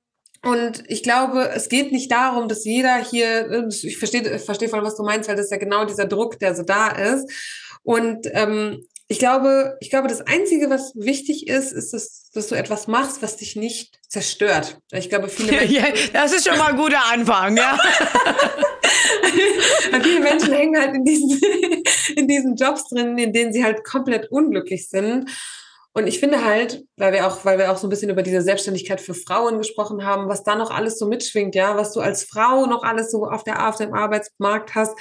[0.45, 4.97] und ich glaube, es geht nicht darum, dass jeder hier, ich verstehe, verstehe voll, was
[4.97, 7.31] du meinst, weil das ist ja genau dieser Druck, der so da ist.
[7.85, 12.55] Und ähm, ich glaube, ich glaube, das Einzige, was wichtig ist, ist, dass, dass du
[12.55, 14.79] etwas machst, was dich nicht zerstört.
[14.93, 17.79] Ich glaube, viele Menschen, ja, das ist schon mal ein guter Anfang, ja.
[20.03, 21.41] viele Menschen hängen halt in diesen,
[22.17, 25.31] in diesen Jobs drin, in denen sie halt komplett unglücklich sind.
[25.95, 28.41] Und ich finde halt, weil wir auch, weil wir auch so ein bisschen über diese
[28.41, 32.25] Selbstständigkeit für Frauen gesprochen haben, was da noch alles so mitschwingt, ja, was du als
[32.25, 34.97] Frau noch alles so auf der, auf dem Arbeitsmarkt hast,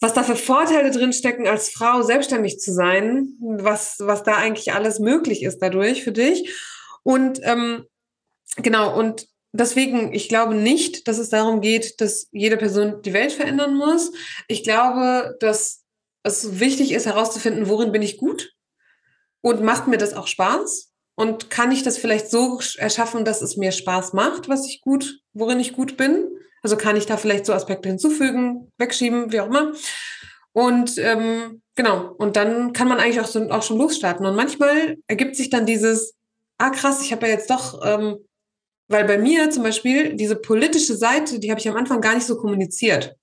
[0.00, 4.98] was da für Vorteile drinstecken, als Frau selbstständig zu sein, was, was da eigentlich alles
[4.98, 6.54] möglich ist dadurch für dich.
[7.02, 7.84] Und ähm,
[8.56, 13.32] genau, und deswegen, ich glaube nicht, dass es darum geht, dass jede Person die Welt
[13.32, 14.12] verändern muss.
[14.48, 15.84] Ich glaube, dass
[16.22, 18.52] es wichtig ist, herauszufinden, worin bin ich gut
[19.42, 20.88] und macht mir das auch Spaß?
[21.14, 25.20] Und kann ich das vielleicht so erschaffen, dass es mir Spaß macht, was ich gut,
[25.34, 26.28] worin ich gut bin?
[26.62, 29.72] Also kann ich da vielleicht so Aspekte hinzufügen, wegschieben, wie auch immer.
[30.52, 34.26] Und ähm, genau, und dann kann man eigentlich auch, so, auch schon losstarten.
[34.26, 36.14] Und manchmal ergibt sich dann dieses,
[36.58, 38.18] ah krass, ich habe ja jetzt doch, ähm,
[38.88, 42.26] weil bei mir zum Beispiel diese politische Seite, die habe ich am Anfang gar nicht
[42.26, 43.14] so kommuniziert.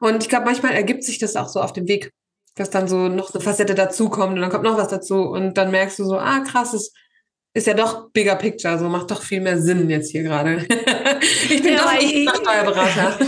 [0.00, 2.12] Und ich glaube, manchmal ergibt sich das auch so auf dem Weg,
[2.56, 5.70] dass dann so noch eine Facette dazukommt und dann kommt noch was dazu und dann
[5.70, 6.92] merkst du so, ah krass, es
[7.52, 10.66] ist ja doch bigger picture, so macht doch viel mehr Sinn jetzt hier gerade.
[11.48, 13.18] ich bin ja, doch ein Steuerberater.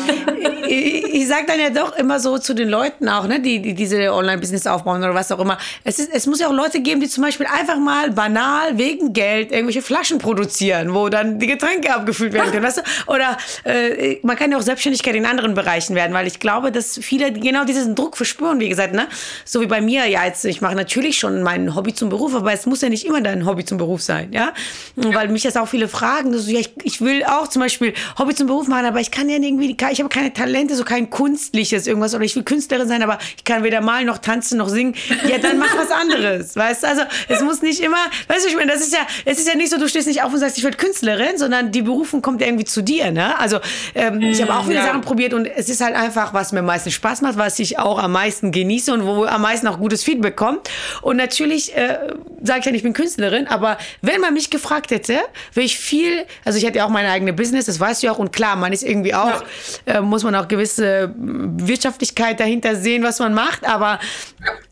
[0.69, 3.75] ich, ich sage dann ja doch immer so zu den Leuten auch, ne, die, die
[3.75, 5.59] diese Online-Business aufbauen oder was auch immer.
[5.85, 9.13] Es, ist, es muss ja auch Leute geben, die zum Beispiel einfach mal banal wegen
[9.13, 13.13] Geld irgendwelche Flaschen produzieren, wo dann die Getränke abgefüllt werden können, weißt du?
[13.13, 16.99] Oder äh, man kann ja auch Selbstständigkeit in anderen Bereichen werden, weil ich glaube, dass
[17.03, 19.09] viele genau diesen Druck verspüren, wie gesagt, ne?
[19.45, 22.53] So wie bei mir, ja, jetzt, ich mache natürlich schon mein Hobby zum Beruf, aber
[22.53, 24.53] es muss ja nicht immer dein Hobby zum Beruf sein, ja?
[24.97, 27.86] Weil mich das auch viele fragen, so, ja, ich, ich will auch zum Beispiel
[28.18, 31.11] Hobby zum Beruf machen, aber ich kann ja irgendwie, ich habe keine Talente, so kein
[31.11, 34.68] kunstliches irgendwas oder ich will Künstlerin sein, aber ich kann weder malen noch tanzen noch
[34.68, 34.94] singen.
[35.29, 36.88] Ja, dann mach was anderes, weißt du?
[36.88, 39.55] Also es muss nicht immer, weißt du, ich meine, das ist ja, es ist ja
[39.55, 42.42] nicht so, du stehst nicht auf und sagst, ich werde Künstlerin, sondern die Berufung kommt
[42.42, 43.38] irgendwie zu dir, ne?
[43.38, 43.59] Also
[43.94, 44.87] ähm, ich habe auch viele ja.
[44.87, 47.79] Sachen probiert und es ist halt einfach, was mir am meisten Spaß macht, was ich
[47.79, 50.68] auch am meisten genieße und wo am meisten auch gutes Feedback kommt.
[51.03, 51.99] Und natürlich äh,
[52.42, 55.18] sage ich ja nicht, ich bin Künstlerin, aber wenn man mich gefragt hätte,
[55.55, 58.12] wäre ich viel, also ich hatte ja auch meine eigene Business, das weißt du ja
[58.12, 59.43] auch und klar, man ist irgendwie auch,
[59.87, 59.95] ja.
[59.95, 64.01] äh, muss man auch gewisse Wirtschaftlichkeit dahinter sehen, was man macht, aber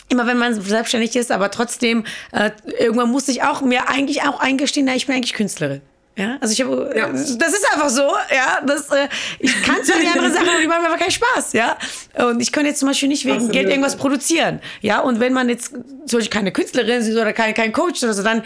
[0.09, 4.41] immer wenn man selbstständig ist, aber trotzdem, äh, irgendwann muss ich auch mir eigentlich auch
[4.41, 5.81] eingestehen, na, ich bin eigentlich Künstlerin.
[6.17, 7.09] Ja, also ich habe, ja.
[7.09, 9.09] das ist einfach so, ja, das, äh,
[9.41, 11.77] ich kann zwar die andere Sachen, aber die machen mir einfach keinen Spaß, ja.
[12.15, 13.53] Und ich kann jetzt zum Beispiel nicht wegen Absolut.
[13.53, 15.01] Geld irgendwas produzieren, ja.
[15.01, 15.73] Und wenn man jetzt
[16.07, 18.45] zum Beispiel keine Künstlerin ist oder kein, kein Coach oder so, dann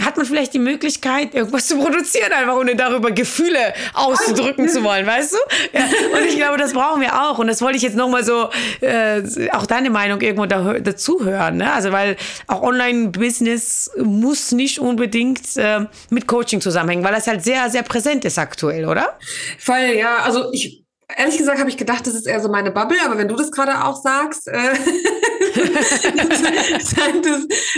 [0.00, 5.06] hat man vielleicht die Möglichkeit, irgendwas zu produzieren, einfach ohne darüber Gefühle auszudrücken zu wollen,
[5.06, 5.38] weißt du?
[5.72, 5.84] Ja,
[6.16, 7.38] und ich glaube, das brauchen wir auch.
[7.38, 8.48] Und das wollte ich jetzt nochmal so,
[8.80, 11.58] äh, auch deine Meinung irgendwo da, dazu hören.
[11.58, 11.70] Ne?
[11.72, 17.68] Also, weil auch Online-Business muss nicht unbedingt äh, mit Coaching zusammenhängen, weil das halt sehr,
[17.68, 19.18] sehr präsent ist aktuell, oder?
[19.58, 20.18] Voll, ja.
[20.24, 20.82] Also ich
[21.16, 23.50] Ehrlich gesagt habe ich gedacht, das ist eher so meine Bubble, aber wenn du das
[23.50, 24.54] gerade auch sagst, äh,
[25.56, 26.92] es,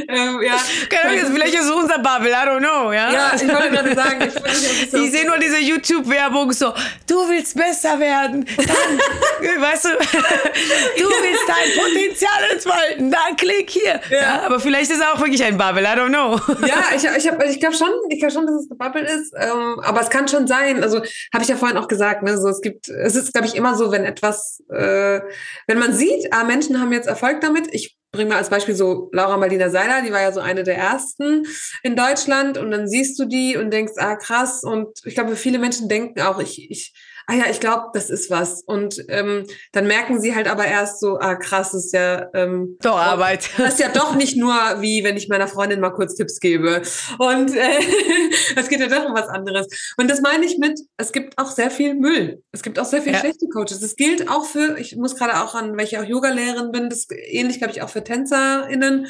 [0.08, 0.56] ähm, ja.
[0.88, 3.12] Keine vielleicht ist es unser Bubble, I don't know, ja.
[3.12, 6.72] Ja, ich wollte gerade sagen, ich, so ich sehe nur diese YouTube-Werbung so,
[7.06, 8.66] du willst besser werden, dann,
[9.62, 9.88] weißt du,
[10.98, 14.00] du willst dein Potenzial entfalten, dann klick hier.
[14.10, 14.16] Ja.
[14.16, 14.42] ja.
[14.46, 16.40] aber vielleicht ist es auch wirklich ein Bubble, I don't know.
[16.66, 19.34] Ja, ich, ich, hab, ich glaube schon, ich glaube schon, dass es eine Bubble ist,
[19.36, 20.98] ähm, aber es kann schon sein, also
[21.32, 23.56] habe ich ja vorhin auch gesagt, ne, so es gibt, es ist ist, glaube ich,
[23.56, 25.20] immer so, wenn etwas, äh,
[25.66, 27.63] wenn man sieht, ah, Menschen haben jetzt Erfolg damit.
[27.72, 30.76] Ich bringe mal als Beispiel so Laura Marlina Seiler, die war ja so eine der
[30.76, 31.44] ersten
[31.82, 34.62] in Deutschland und dann siehst du die und denkst, ah krass.
[34.62, 36.94] Und ich glaube, viele Menschen denken auch, ich, ich
[37.26, 38.62] ah ja, ich glaube, das ist was.
[38.62, 42.76] Und ähm, dann merken sie halt aber erst so, ah krass, das ist ja ähm,
[42.80, 43.50] doch Arbeit.
[43.64, 46.82] Das ist ja doch nicht nur wie, wenn ich meiner Freundin mal kurz Tipps gebe.
[47.18, 47.78] Und äh,
[48.56, 49.66] es geht ja doch um was anderes.
[49.96, 52.42] Und das meine ich mit, es gibt auch sehr viel Müll.
[52.52, 53.20] Es gibt auch sehr viel ja.
[53.20, 53.80] schlechte Coaches.
[53.80, 57.58] Das gilt auch für, ich muss gerade auch an, welche auch Yoga-Lehrerin bin, das ähnlich,
[57.58, 59.06] glaube ich, auch für TänzerInnen.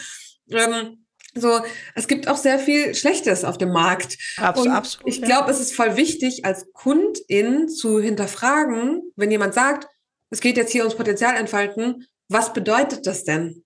[0.51, 1.04] Ähm,
[1.35, 1.61] so,
[1.95, 4.19] es gibt auch sehr viel Schlechtes auf dem Markt.
[4.37, 4.69] Absolut.
[4.69, 9.89] Und absolut ich glaube, es ist voll wichtig, als Kundin zu hinterfragen, wenn jemand sagt,
[10.31, 13.65] es geht jetzt hier ums Potenzial entfalten, was bedeutet das denn?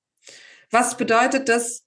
[0.70, 1.85] Was bedeutet das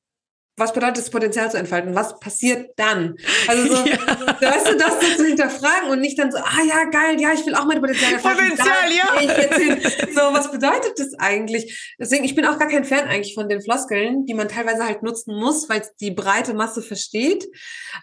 [0.57, 1.95] was bedeutet das Potenzial zu entfalten?
[1.95, 3.15] Was passiert dann?
[3.47, 3.97] Also so, ja.
[3.97, 7.45] weißt du, das so zu hinterfragen und nicht dann so, ah ja, geil, ja, ich
[7.45, 8.49] will auch meine Potenzial entfalten.
[8.49, 10.11] Potenzial, ja.
[10.13, 11.95] So, was bedeutet das eigentlich?
[11.99, 15.03] Deswegen, ich bin auch gar kein Fan eigentlich von den Floskeln, die man teilweise halt
[15.03, 17.47] nutzen muss, weil es die breite Masse versteht.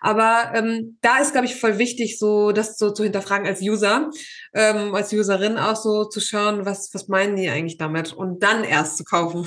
[0.01, 4.11] Aber ähm, da ist, glaube ich, voll wichtig, so das so zu hinterfragen als User,
[4.55, 8.65] ähm, als Userin auch so zu schauen, was, was meinen die eigentlich damit und dann
[8.65, 9.47] erst zu kaufen.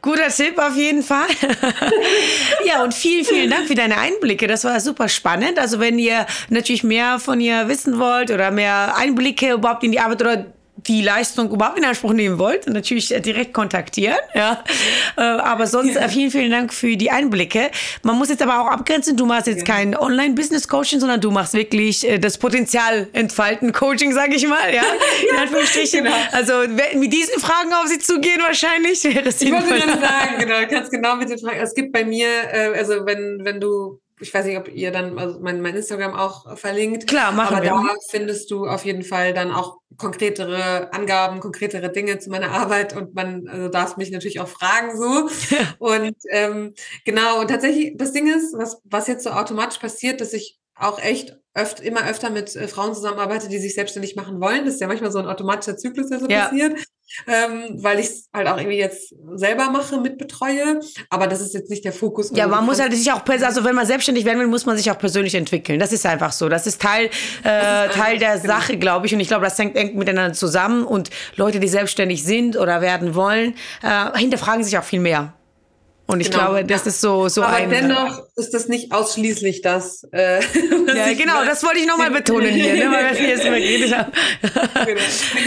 [0.00, 1.26] Guter Tipp auf jeden Fall.
[2.64, 4.46] ja, und vielen, vielen Dank für deine Einblicke.
[4.46, 5.58] Das war super spannend.
[5.58, 10.00] Also wenn ihr natürlich mehr von ihr wissen wollt oder mehr Einblicke überhaupt in die
[10.00, 10.46] Arbeit oder
[10.88, 14.16] die Leistung überhaupt in Anspruch nehmen wollt, natürlich äh, direkt kontaktieren.
[14.34, 14.64] Ja.
[15.16, 16.02] Äh, aber sonst ja.
[16.02, 17.70] Äh, vielen, vielen Dank für die Einblicke.
[18.02, 19.74] Man muss jetzt aber auch abgrenzen, du machst jetzt ja.
[19.74, 24.74] kein Online-Business-Coaching, sondern du machst wirklich das Potenzial entfalten Coaching, sage ich mal.
[24.74, 24.82] Ja,
[25.30, 26.04] in Anführungsstrichen.
[26.04, 26.16] Genau.
[26.32, 26.52] Also
[26.94, 30.90] mit diesen Fragen auf sie zugehen wahrscheinlich wäre es Ich wollte gerade sagen, genau, ganz
[30.90, 31.60] genau mit den Fragen.
[31.60, 32.28] Es gibt bei mir,
[32.74, 36.56] also wenn, wenn du ich weiß nicht, ob ihr dann also mein, mein Instagram auch
[36.56, 37.06] verlinkt.
[37.06, 37.72] Klar, machen aber wir.
[37.72, 42.50] Aber da findest du auf jeden Fall dann auch konkretere Angaben, konkretere Dinge zu meiner
[42.50, 45.28] Arbeit und man also darfst mich natürlich auch fragen so.
[45.78, 50.32] und ähm, genau, und tatsächlich, das Ding ist, was, was jetzt so automatisch passiert, dass
[50.32, 54.64] ich auch echt öfter, immer öfter mit äh, Frauen zusammenarbeite, die sich selbstständig machen wollen.
[54.64, 56.44] Das ist ja manchmal so ein automatischer Zyklus, der so ja.
[56.44, 56.78] passiert
[57.26, 60.80] ähm, weil ich es halt auch irgendwie jetzt selber mache, mitbetreue.
[61.10, 62.30] Aber das ist jetzt nicht der Fokus.
[62.34, 64.90] Ja, man muss halt sich auch, also wenn man selbstständig werden will, muss man sich
[64.90, 65.78] auch persönlich entwickeln.
[65.78, 66.48] Das ist einfach so.
[66.48, 67.10] Das ist Teil,
[67.44, 68.54] äh, ist Teil der genau.
[68.54, 69.14] Sache, glaube ich.
[69.14, 70.84] Und ich glaube, das hängt eng miteinander zusammen.
[70.84, 75.34] Und Leute, die selbstständig sind oder werden wollen, äh, hinterfragen sich auch viel mehr.
[76.10, 77.68] Und ich genau, glaube, das ist so, so Aber ein.
[77.68, 80.04] dennoch ist das nicht ausschließlich das.
[80.10, 80.40] Äh,
[80.96, 84.12] ja, genau, das wollte ich nochmal betonen hier, ne, weil wir jetzt immer geredet haben.
[84.86, 85.00] Genau.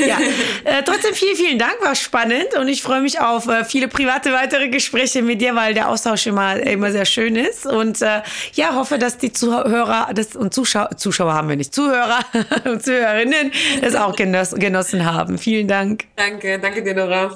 [0.06, 0.20] ja.
[0.64, 4.34] Äh, trotzdem vielen, vielen Dank, war spannend und ich freue mich auf äh, viele private
[4.34, 7.66] weitere Gespräche mit dir, weil der Austausch immer, immer sehr schön ist.
[7.66, 8.22] Und äh,
[8.54, 12.20] ja, hoffe, dass die Zuhörer das, und Zuschauer, Zuschauer haben wir nicht, Zuhörer
[12.66, 15.40] und Zuhörerinnen das auch genoss, genossen haben.
[15.40, 16.04] Vielen Dank.
[16.18, 17.36] Danke, danke dir, Nora.